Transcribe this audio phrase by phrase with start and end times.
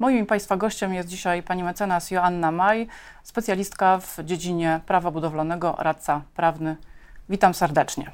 [0.00, 2.86] Moim Państwa gościem jest dzisiaj pani mecenas Joanna Maj,
[3.22, 6.76] specjalistka w dziedzinie prawa budowlanego, radca prawny.
[7.28, 8.10] Witam serdecznie.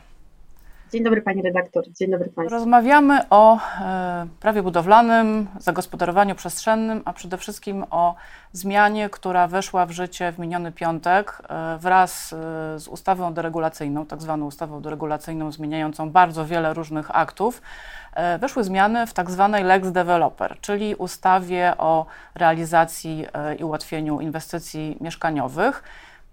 [0.92, 2.54] Dzień dobry Pani redaktor, dzień dobry Państwu.
[2.54, 8.14] Rozmawiamy o e, prawie budowlanym, zagospodarowaniu przestrzennym, a przede wszystkim o
[8.52, 12.36] zmianie, która weszła w życie w miniony piątek e, wraz e,
[12.78, 17.62] z ustawą deregulacyjną, tak zwaną ustawą deregulacyjną zmieniającą bardzo wiele różnych aktów.
[18.40, 23.26] Weszły zmiany w tak zwanej Lex Developer, czyli ustawie o realizacji
[23.58, 25.82] i ułatwieniu inwestycji mieszkaniowych.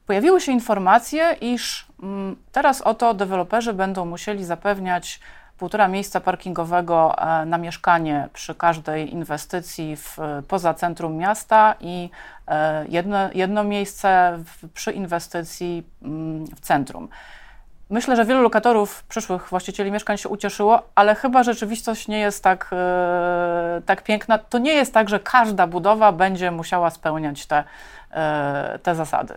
[0.08, 5.20] Pojawiły się informacje, iż mm, teraz oto deweloperzy będą musieli zapewniać
[5.58, 10.18] półtora miejsca parkingowego e, na mieszkanie przy każdej inwestycji w,
[10.48, 12.10] poza centrum miasta i
[12.90, 17.10] jedno, jedno miejsce w, przy inwestycji mm, w centrum.
[17.90, 22.70] Myślę, że wielu lokatorów, przyszłych właścicieli mieszkań się ucieszyło, ale chyba rzeczywistość nie jest tak,
[22.74, 24.38] e, tak piękna.
[24.38, 27.64] To nie jest tak, że każda budowa będzie musiała spełniać te,
[28.12, 29.36] e, te zasady.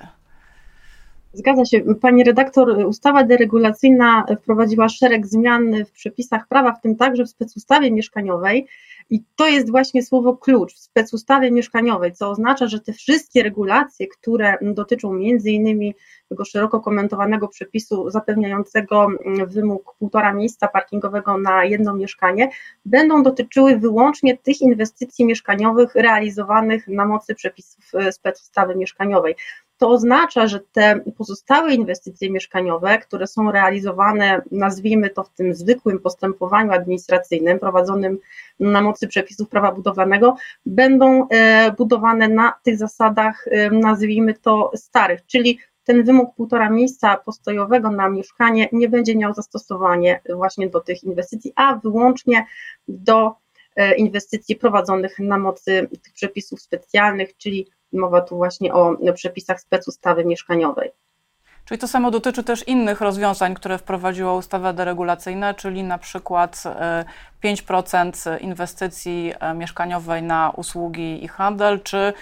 [1.36, 1.94] Zgadza się.
[2.00, 7.90] Pani redaktor, ustawa deregulacyjna wprowadziła szereg zmian w przepisach prawa, w tym także w specustawie
[7.90, 8.66] mieszkaniowej.
[9.10, 14.06] I to jest właśnie słowo klucz w specustawie mieszkaniowej, co oznacza, że te wszystkie regulacje,
[14.06, 15.94] które dotyczą między innymi
[16.28, 19.08] tego szeroko komentowanego przepisu zapewniającego
[19.46, 22.50] wymóg półtora miejsca parkingowego na jedno mieszkanie,
[22.84, 29.34] będą dotyczyły wyłącznie tych inwestycji mieszkaniowych realizowanych na mocy przepisów e, specustawy mieszkaniowej.
[29.78, 35.98] To oznacza, że te pozostałe inwestycje mieszkaniowe, które są realizowane, nazwijmy to w tym zwykłym
[35.98, 38.18] postępowaniu administracyjnym prowadzonym
[38.60, 45.26] na mocy przepisów prawa budowlanego, będą e, budowane na tych zasadach, e, nazwijmy to starych,
[45.26, 51.04] czyli ten wymóg półtora miejsca postojowego na mieszkanie nie będzie miał zastosowania właśnie do tych
[51.04, 52.46] inwestycji, a wyłącznie
[52.88, 53.34] do
[53.76, 60.24] e, inwestycji prowadzonych na mocy tych przepisów specjalnych, czyli mowa tu właśnie o przepisach specustawy
[60.24, 60.92] mieszkaniowej.
[61.64, 66.62] Czyli to samo dotyczy też innych rozwiązań, które wprowadziła ustawa deregulacyjna, czyli na przykład
[67.44, 72.12] 5% e, inwestycji e, mieszkaniowej na usługi i handel, czy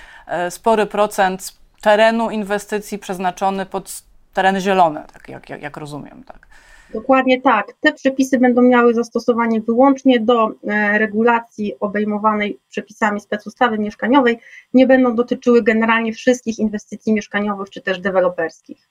[0.51, 4.03] spory procent terenu inwestycji przeznaczony pod
[4.33, 6.25] tereny zielone, tak jak, jak, jak rozumiem.
[6.25, 6.47] Tak.
[6.95, 7.73] Dokładnie tak.
[7.81, 14.39] Te przepisy będą miały zastosowanie wyłącznie do e, regulacji obejmowanej przepisami specustawy mieszkaniowej,
[14.75, 18.89] nie będą dotyczyły generalnie wszystkich inwestycji mieszkaniowych czy też deweloperskich.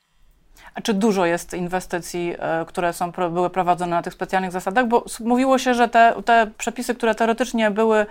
[0.75, 4.87] A czy dużo jest inwestycji, e, które są, były prowadzone na tych specjalnych zasadach?
[4.87, 8.05] Bo mówiło się, że te, te przepisy, które teoretycznie były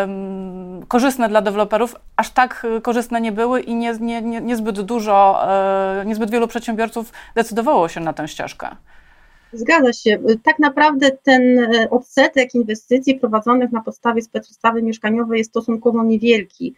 [0.00, 5.46] um, korzystne dla deweloperów, aż tak korzystne nie były i nie, nie, nie, niezbyt dużo,
[5.98, 8.68] um, niezbyt wielu przedsiębiorców decydowało się na tę ścieżkę.
[9.58, 10.18] Zgadza się.
[10.42, 16.74] Tak naprawdę ten e, odsetek inwestycji prowadzonych na podstawie specustawy mieszkaniowej jest stosunkowo niewielki.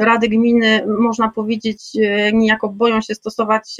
[0.00, 3.76] Rady gminy, można powiedzieć, e, niejako boją się stosować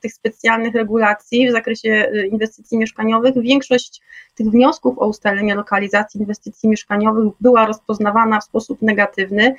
[0.00, 3.34] tych specjalnych regulacji w zakresie e, inwestycji mieszkaniowych.
[3.40, 4.00] Większość
[4.34, 9.54] tych wniosków o ustalenie lokalizacji inwestycji mieszkaniowych była rozpoznawana w sposób negatywny.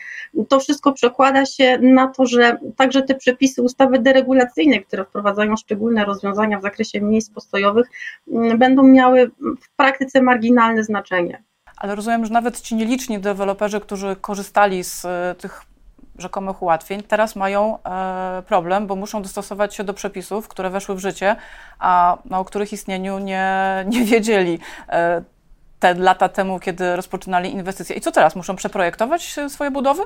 [0.50, 6.06] To wszystko przekłada się na to, że także te przepisy ustawy deregulacyjne, które wprowadzają szczególne
[6.06, 7.88] rozwiązania w zakresie miejsc postojowych,
[8.57, 9.31] będą miały
[9.62, 11.44] w praktyce marginalne znaczenie
[11.78, 15.66] ale rozumiem, że nawet ci nieliczni deweloperzy, którzy korzystali z e, tych
[16.18, 21.00] rzekomych ułatwień, teraz mają e, problem, bo muszą dostosować się do przepisów, które weszły w
[21.00, 21.36] życie,
[21.80, 24.59] a no, o których istnieniu nie, nie wiedzieli
[24.90, 25.22] e,
[25.80, 27.96] te lata temu, kiedy rozpoczynali inwestycje.
[27.96, 28.36] I co teraz?
[28.36, 30.03] Muszą przeprojektować swoje budowy?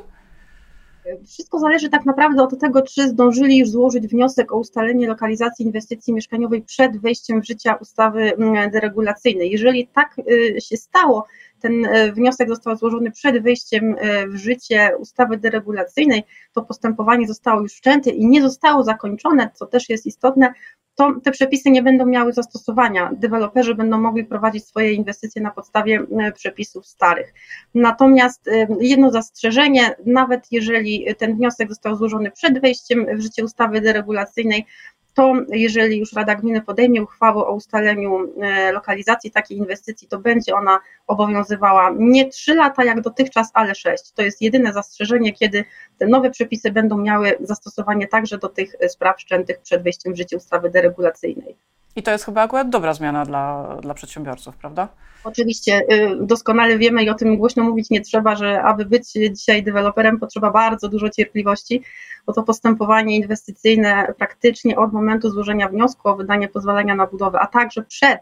[1.27, 6.13] Wszystko zależy tak naprawdę od tego, czy zdążyli już złożyć wniosek o ustalenie lokalizacji inwestycji
[6.13, 9.51] mieszkaniowej przed wejściem w życie ustawy mm, deregulacyjnej.
[9.51, 11.27] Jeżeli tak y, się stało,
[11.59, 16.23] ten e, wniosek został złożony przed wejściem e, w życie ustawy deregulacyjnej,
[16.53, 20.53] to postępowanie zostało już wszczęte i nie zostało zakończone, co też jest istotne,
[20.99, 23.11] to te przepisy nie będą miały zastosowania.
[23.17, 27.33] Deweloperzy będą mogli prowadzić swoje inwestycje na podstawie e, przepisów starych.
[27.75, 28.49] Natomiast
[28.79, 34.65] jedno zastrzeżenie, nawet jeżeli ten wniosek został złożony przed wejściem w życie ustawy deregulacyjnej,
[35.13, 40.55] to jeżeli już Rada Gminy podejmie uchwałę o ustaleniu e, lokalizacji takiej inwestycji, to będzie
[40.55, 44.11] ona obowiązywała nie 3 lata jak dotychczas, ale 6.
[44.11, 45.65] To jest jedyne zastrzeżenie, kiedy
[45.97, 50.37] te nowe przepisy będą miały zastosowanie także do tych spraw wszczętych przed wejściem w życie
[50.37, 51.55] ustawy deregulacyjnej.
[51.95, 54.87] I to jest chyba akurat dobra zmiana dla, dla przedsiębiorców, prawda?
[55.23, 59.63] Oczywiście, y, doskonale wiemy i o tym głośno mówić nie trzeba, że aby być dzisiaj
[59.63, 61.81] deweloperem potrzeba bardzo dużo cierpliwości,
[62.29, 67.47] bo to postępowanie inwestycyjne praktycznie od momentu złożenia wniosku o wydanie pozwolenia na budowę, a
[67.47, 68.19] także przed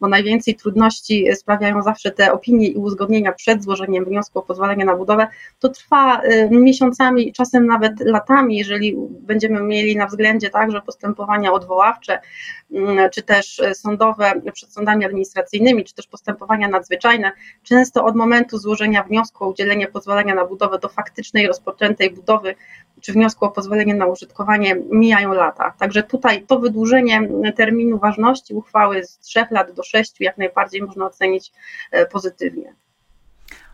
[0.00, 4.96] bo najwięcej trudności sprawiają zawsze te opinie i uzgodnienia przed złożeniem wniosku o pozwolenie na
[4.96, 5.26] budowę.
[5.58, 6.20] To trwa
[6.50, 12.20] miesiącami, czasem nawet latami, jeżeli będziemy mieli na względzie także postępowania odwoławcze,
[12.72, 17.32] mm, czy też sądowe przed sądami administracyjnymi, czy też postępowania nadzwyczajne.
[17.62, 22.54] Często od momentu złożenia wniosku o udzielenie pozwolenia na budowę do faktycznej rozpoczętej budowy
[23.00, 25.74] czy wniosku pozwolenie na użytkowanie mijają lata.
[25.78, 31.06] Także tutaj to wydłużenie terminu ważności uchwały z trzech lat do sześciu jak najbardziej można
[31.06, 31.52] ocenić
[31.90, 32.74] e, pozytywnie.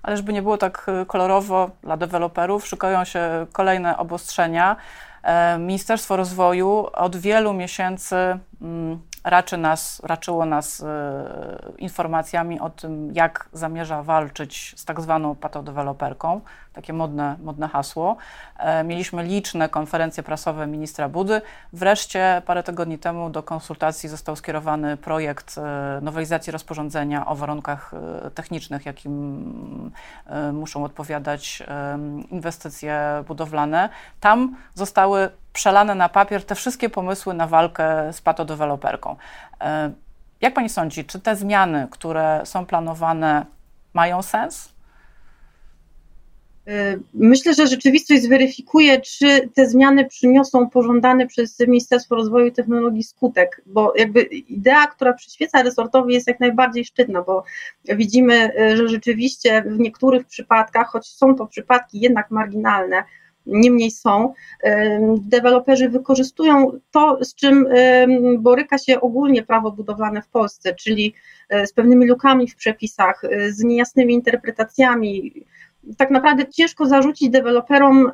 [0.02, 4.76] Ale żeby nie było tak e, kolorowo dla deweloperów, szykują się kolejne obostrzenia.
[5.22, 8.16] E, Ministerstwo Rozwoju od wielu miesięcy
[8.62, 15.34] mm, raczy nas, raczyło nas e, informacjami o tym, jak zamierza walczyć z tak zwaną
[15.34, 16.40] patodeweloperką,
[16.72, 18.16] takie modne, modne hasło.
[18.58, 21.40] E, mieliśmy liczne konferencje prasowe ministra Budy.
[21.72, 27.92] Wreszcie parę tygodni temu do konsultacji został skierowany projekt e, nowelizacji rozporządzenia o warunkach
[28.34, 29.92] technicznych, jakim
[30.52, 31.62] muszą odpowiadać
[32.30, 33.88] inwestycje budowlane.
[34.20, 39.16] Tam zostały przelane na papier te wszystkie pomysły na walkę z patodeweloperką.
[39.60, 39.92] E,
[40.40, 43.46] jak pani sądzi, czy te zmiany, które są planowane,
[43.94, 44.74] mają sens?
[46.66, 53.02] E, myślę, że rzeczywistość zweryfikuje, czy te zmiany przyniosą pożądany przez Ministerstwo Rozwoju i Technologii
[53.02, 57.44] skutek, bo jakby idea, która przyświeca resortowi jest jak najbardziej szczytna, bo
[57.84, 63.04] widzimy, e, że rzeczywiście w niektórych przypadkach, choć są to przypadki jednak marginalne,
[63.46, 64.34] niemniej są.
[65.18, 67.68] Deweloperzy wykorzystują to, z czym
[68.38, 71.14] boryka się ogólnie prawo budowlane w Polsce, czyli
[71.48, 75.32] e, z pewnymi lukami w przepisach, e, z niejasnymi interpretacjami.
[75.96, 78.10] Tak naprawdę ciężko zarzucić deweloperom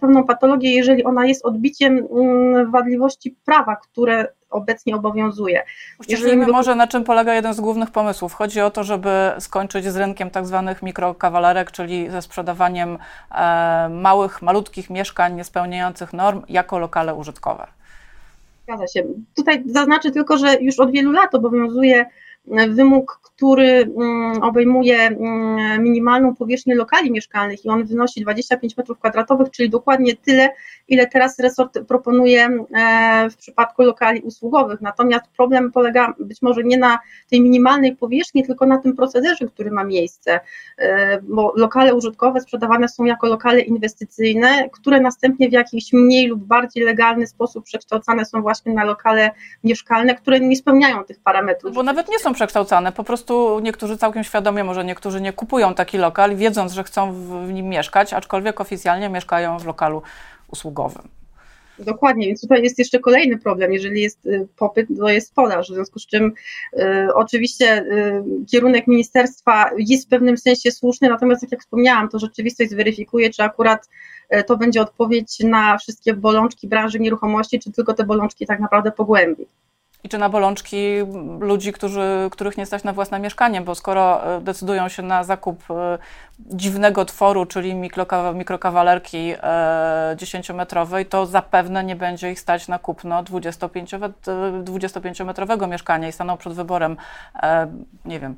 [0.00, 5.62] pewną patologię, jeżeli ona jest odbiciem mm, wadliwości prawa, które obecnie obowiązuje.
[6.00, 8.34] Uściślimy może na czym polega jeden z głównych pomysłów.
[8.34, 12.98] Chodzi o to, żeby skończyć z rynkiem tak zwanych mikrokawalerek, czyli ze sprzedawaniem
[13.30, 17.66] e, małych, malutkich mieszkań niespełniających norm jako lokale użytkowe.
[18.64, 19.02] Zgadza się.
[19.36, 22.06] Tutaj zaznaczę tylko, że już od wielu lat obowiązuje
[22.46, 29.70] wymóg, który mm, obejmuje mm, minimalną powierzchnię lokali mieszkalnych i on wynosi 25 m2, czyli
[29.70, 30.48] dokładnie tyle,
[30.88, 34.80] ile teraz resort proponuje e, w przypadku lokali usługowych.
[34.80, 36.98] Natomiast problem polega być może nie na
[37.30, 40.40] tej minimalnej powierzchni, tylko na tym procederze, który ma miejsce,
[40.78, 46.44] e, bo lokale użytkowe sprzedawane są jako lokale inwestycyjne, które następnie w jakiś mniej lub
[46.44, 49.30] bardziej legalny sposób przekształcane są właśnie na lokale
[49.64, 51.74] mieszkalne, które nie spełniają tych parametrów.
[51.74, 52.92] Bo nawet nie są przekształcane.
[52.92, 57.12] Po prostu niektórzy całkiem świadomie, może niektórzy nie kupują taki lokal, wiedząc, że chcą
[57.46, 60.02] w nim mieszkać, aczkolwiek oficjalnie mieszkają w lokalu
[60.48, 61.08] usługowym.
[61.78, 63.72] Dokładnie, więc tutaj jest jeszcze kolejny problem.
[63.72, 66.32] Jeżeli jest y, popyt, to jest podaż, w związku z czym
[66.72, 72.18] y, oczywiście y, kierunek ministerstwa jest w pewnym sensie słuszny, natomiast jak, jak wspomniałam, to
[72.18, 73.88] rzeczywistość zweryfikuje, czy akurat
[74.34, 78.92] y, to będzie odpowiedź na wszystkie bolączki branży nieruchomości, czy tylko te bolączki tak naprawdę
[78.92, 79.46] pogłębi
[80.04, 80.76] i czy na bolączki
[81.40, 85.70] ludzi, którzy, których nie stać na własne mieszkanie, bo skoro e, decydują się na zakup
[85.70, 85.98] e,
[86.38, 87.74] dziwnego tworu, czyli
[88.34, 89.34] mikrokawalerki
[90.16, 96.52] 10-metrowej, e, to zapewne nie będzie ich stać na kupno 25-metrowego mieszkania i staną przed
[96.52, 96.96] wyborem,
[98.04, 98.34] nie wiem,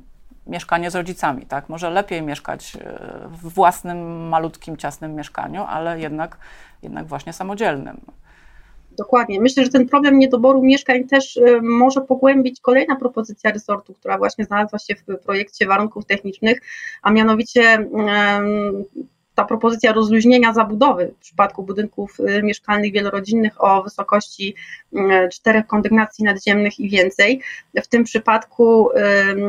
[0.47, 1.69] mieszkanie z rodzicami, tak?
[1.69, 2.77] Może lepiej mieszkać
[3.25, 6.37] w własnym, malutkim, ciasnym mieszkaniu, ale jednak,
[6.83, 8.01] jednak właśnie samodzielnym.
[8.97, 9.41] Dokładnie.
[9.41, 14.45] Myślę, że ten problem niedoboru mieszkań też y, może pogłębić kolejna propozycja resortu, która właśnie
[14.45, 16.61] znalazła się w projekcie warunków technicznych,
[17.01, 17.87] a mianowicie
[19.35, 24.55] ta propozycja rozluźnienia zabudowy w przypadku budynków y, mieszkalnych wielorodzinnych o wysokości
[25.31, 27.41] czterech kondygnacji nadziemnych i więcej.
[27.83, 28.89] W tym przypadku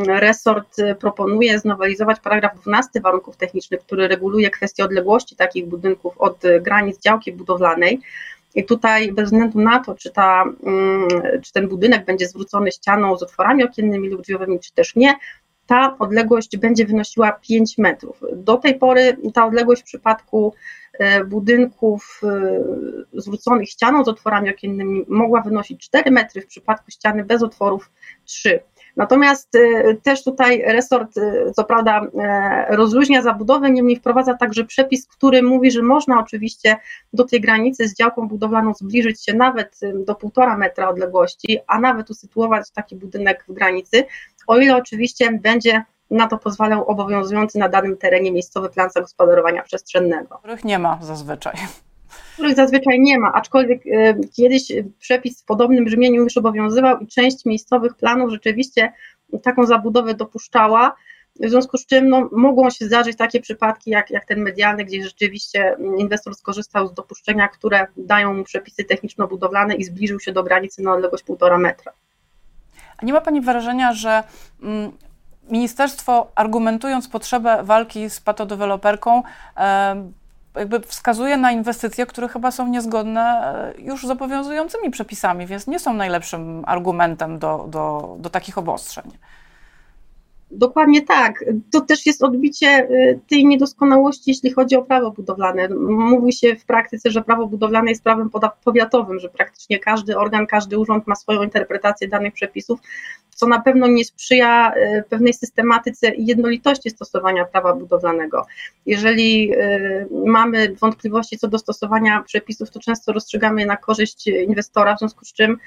[0.07, 7.01] resort proponuje znowelizować paragraf 12 warunków technicznych, który reguluje kwestię odległości takich budynków od granic
[7.01, 8.01] działki budowlanej.
[8.55, 11.09] I tutaj bez względu na to, czy, ta, mm,
[11.43, 15.15] czy ten budynek będzie zwrócony ścianą z otworami okiennymi lub drzwiowymi, czy też nie,
[15.69, 18.21] ta odległość będzie wynosiła 5 metrów.
[18.37, 20.55] Do tej pory ta odległość w przypadku
[20.99, 27.25] e, budynków e, zwróconych ścianą z otworami okiennymi mogła wynosić 4 metry, w przypadku ściany
[27.25, 27.91] bez otworów
[28.25, 28.61] 3.
[28.99, 32.03] Natomiast y, też tutaj resort, y, co prawda,
[32.73, 36.77] y, rozluźnia zabudowę, niemniej wprowadza także przepis, który mówi, że można oczywiście
[37.13, 42.11] do tej granicy z działką budowlaną zbliżyć się nawet do półtora metra odległości, a nawet
[42.11, 44.05] usytuować taki budynek w granicy,
[44.47, 50.39] o ile oczywiście będzie na to pozwalał obowiązujący na danym terenie miejscowy plan zagospodarowania przestrzennego.
[50.39, 51.55] Których nie ma zazwyczaj
[52.33, 57.45] których zazwyczaj nie ma, aczkolwiek y, kiedyś przepis w podobnym brzmieniu już obowiązywał i część
[57.45, 58.93] miejscowych planów rzeczywiście
[59.43, 60.97] taką zabudowę dopuszczała.
[61.41, 65.05] W związku z czym no, mogą się zdarzyć takie przypadki, jak, jak ten medialny, gdzie
[65.05, 70.83] rzeczywiście inwestor skorzystał z dopuszczenia, które dają mu przepisy techniczno-budowlane i zbliżył się do granicy
[70.83, 71.93] na odległość półtora metra.
[72.99, 74.23] A nie ma Pani wrażenia, że
[74.63, 74.93] mm,
[75.51, 79.23] ministerstwo, argumentując potrzebę walki z patodeweloperką,
[80.57, 83.23] jakby wskazuje na inwestycje, które chyba są niezgodne
[83.77, 89.11] e, już z obowiązującymi przepisami, więc nie są najlepszym argumentem do, do, do takich obostrzeń.
[90.51, 91.45] Dokładnie tak.
[91.73, 95.69] To też jest odbicie y, tej niedoskonałości, jeśli chodzi o prawo budowlane.
[95.89, 98.31] Mówi się w praktyce, że prawo budowlane jest prawem
[98.65, 102.81] powiatowym, że praktycznie każdy organ, każdy urząd ma swoją interpretację danych przepisów,
[103.31, 108.47] co na pewno nie sprzyja y, pewnej systematyce i jednolitości stosowania prawa budowlanego.
[108.87, 114.97] Jeżeli y, mamy wątpliwości co do stosowania przepisów, to często rozstrzygamy je na korzyść inwestora,
[114.97, 115.59] w związku z czym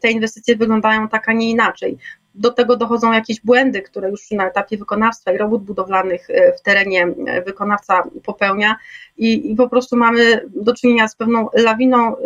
[0.00, 1.98] te inwestycje wyglądają tak, a nie inaczej
[2.36, 6.62] do tego dochodzą jakieś błędy, które już na etapie wykonawstwa i robót budowlanych e, w
[6.62, 8.76] terenie e, wykonawca popełnia
[9.16, 12.20] i, i po prostu mamy do czynienia z pewną lawiną e,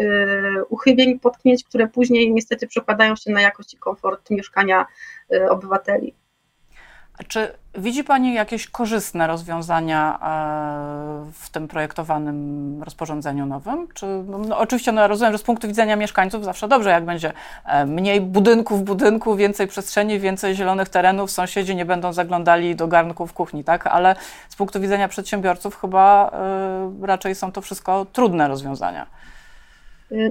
[0.68, 4.86] uchybień, potknięć, które później niestety przekładają się na jakość i komfort mieszkania
[5.50, 6.14] obywateli.
[7.28, 13.88] Czy widzi Pani jakieś korzystne rozwiązania e, w tym projektowanym rozporządzeniu nowym?
[13.94, 17.32] Czy, no, no, oczywiście no, rozumiem, że z punktu widzenia mieszkańców zawsze dobrze, jak będzie
[17.64, 22.88] e, mniej budynków w budynku, więcej przestrzeni, więcej zielonych terenów, sąsiedzi nie będą zaglądali do
[22.88, 23.86] garnków kuchni, tak?
[23.86, 24.16] Ale
[24.48, 26.30] z punktu widzenia przedsiębiorców chyba
[27.02, 29.06] e, raczej są to wszystko trudne rozwiązania.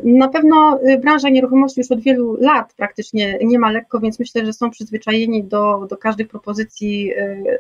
[0.04, 4.46] Na pewno y, branża nieruchomości już od wielu lat praktycznie nie ma lekko, więc myślę,
[4.46, 7.14] że są przyzwyczajeni do, do każdej propozycji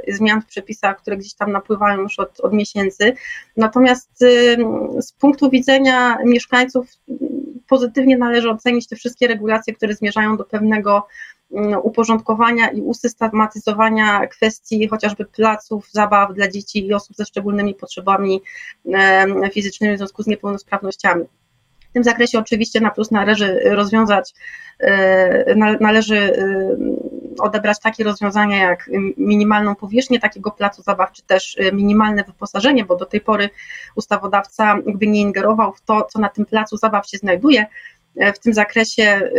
[0.07, 3.13] y, zmian w przepisach, które gdzieś tam napływają już od, od miesięcy.
[3.57, 4.57] Natomiast y,
[4.99, 6.88] z punktu widzenia mieszkańców
[7.67, 11.07] pozytywnie należy ocenić te wszystkie regulacje, które zmierzają do pewnego
[11.83, 18.41] uporządkowania i usystematyzowania kwestii chociażby placów, zabaw dla dzieci i osób ze szczególnymi potrzebami
[19.53, 21.25] fizycznymi w związku z niepełnosprawnościami.
[21.89, 24.34] W tym zakresie oczywiście na plus należy rozwiązać,
[24.79, 26.77] e, należy e,
[27.39, 33.05] odebrać takie rozwiązania jak minimalną powierzchnię takiego placu zabaw, czy też minimalne wyposażenie, bo do
[33.05, 33.50] tej pory
[33.96, 37.65] ustawodawca jakby nie ingerował w to, co na tym placu zabaw się znajduje.
[38.36, 39.31] W tym zakresie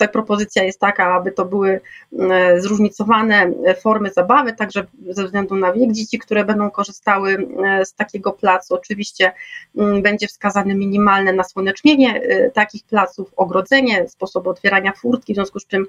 [0.00, 1.80] Tutaj propozycja jest taka, aby to były
[2.18, 3.52] e, zróżnicowane
[3.82, 8.74] formy zabawy, także ze względu na wiek dzieci, które będą korzystały e, z takiego placu.
[8.74, 9.32] Oczywiście
[9.76, 15.66] mm, będzie wskazane minimalne nasłonecznienie e, takich placów, ogrodzenie, sposób otwierania furtki, w związku z
[15.66, 15.86] czym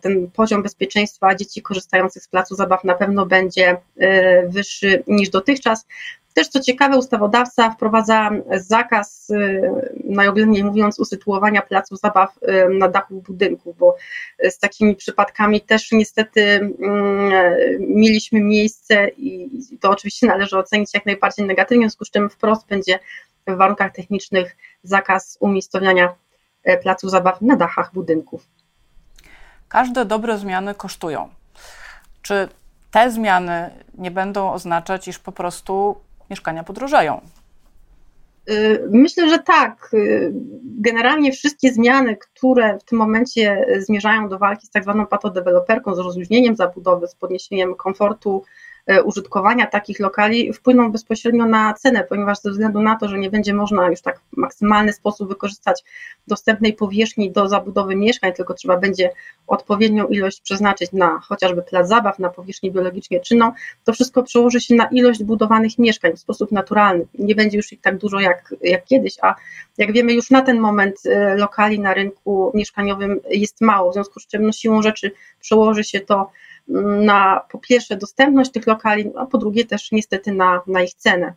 [0.00, 3.76] ten poziom bezpieczeństwa dzieci korzystających z placu zabaw na pewno będzie
[4.48, 5.86] wyższy niż dotychczas.
[6.38, 13.14] Też co ciekawe, ustawodawca wprowadza zakaz, y, najogólniej mówiąc, usytuowania placów zabaw y, na dachu
[13.14, 13.96] budynków, bo
[14.50, 17.32] z takimi przypadkami też niestety mm,
[17.80, 22.66] mieliśmy miejsce i to oczywiście należy ocenić jak najbardziej negatywnie, w związku z czym wprost
[22.66, 22.98] będzie
[23.46, 26.14] w warunkach technicznych zakaz umiejscowiania
[26.64, 28.46] e, placów zabaw na dachach budynków.
[29.68, 31.28] Każde dobre zmiany kosztują.
[32.22, 32.48] Czy
[32.90, 37.20] te zmiany nie będą oznaczać, iż po prostu mieszkania podrożeją.
[38.50, 39.90] Y, myślę, że tak.
[39.94, 40.32] Y,
[40.64, 45.98] generalnie wszystkie zmiany, które w tym momencie zmierzają do walki z tak zwaną patodeweloperką, z
[45.98, 48.44] rozluźnieniem zabudowy, z podniesieniem komfortu
[49.04, 53.54] użytkowania takich lokali wpłyną bezpośrednio na cenę, ponieważ ze względu na to, że nie będzie
[53.54, 55.84] można już tak w maksymalny sposób wykorzystać
[56.26, 59.10] dostępnej powierzchni do zabudowy mieszkań, tylko trzeba będzie
[59.46, 63.52] odpowiednią ilość przeznaczyć na chociażby plac zabaw, na powierzchnię biologicznie czynną,
[63.84, 67.06] to wszystko przełoży się na ilość budowanych mieszkań w sposób naturalny.
[67.18, 69.34] Nie będzie już ich tak dużo jak, jak kiedyś, a
[69.78, 74.20] jak wiemy już na ten moment e, lokali na rynku mieszkaniowym jest mało, w związku
[74.20, 76.30] z czym no, siłą rzeczy przełoży się to
[76.68, 81.34] na po pierwsze dostępność tych lokali, a po drugie też niestety na, na ich cenę.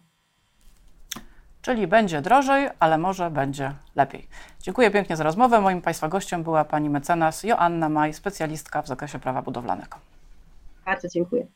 [1.61, 4.27] Czyli będzie drożej, ale może będzie lepiej.
[4.61, 5.61] Dziękuję pięknie za rozmowę.
[5.61, 9.97] Moim Państwa gościem była pani mecenas Joanna Maj, specjalistka w zakresie prawa budowlanego.
[10.85, 11.47] Bardzo dziękuję.